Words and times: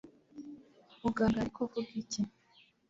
muganga 1.01 1.35
yari 1.39 1.51
kuvuga 1.57 1.77
iki 2.01 2.21